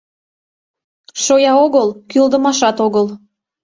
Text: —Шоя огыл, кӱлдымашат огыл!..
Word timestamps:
—Шоя 1.23 1.53
огыл, 1.65 1.87
кӱлдымашат 2.09 2.77
огыл!.. 2.85 3.07